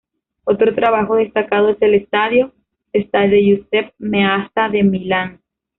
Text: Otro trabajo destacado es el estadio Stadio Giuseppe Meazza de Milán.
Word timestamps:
Otro 0.45 0.73
trabajo 0.73 1.15
destacado 1.15 1.69
es 1.69 1.77
el 1.79 1.93
estadio 1.93 2.51
Stadio 2.91 3.37
Giuseppe 3.39 3.93
Meazza 3.99 4.67
de 4.67 4.81
Milán. 4.81 5.39